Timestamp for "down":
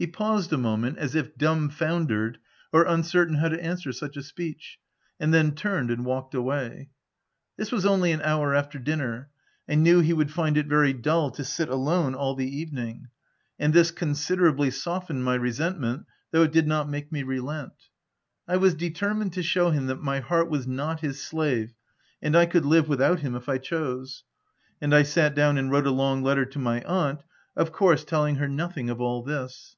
25.34-25.58